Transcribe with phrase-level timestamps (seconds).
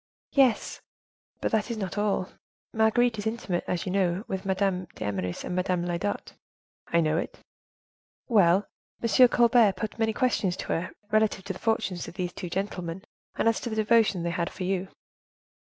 [0.31, 0.81] "Yes,
[1.41, 2.31] but that is not all:
[2.73, 6.33] Marguerite is intimate, as you know, with Madame d'Eymeris and Madame Lyodot."
[6.87, 7.37] "I know it."
[8.27, 8.65] "Well,
[9.03, 9.27] M.
[9.27, 13.03] Colbert put many questions to her, relative to the fortunes of these two gentlemen,
[13.35, 14.87] and as to the devotion they had for you."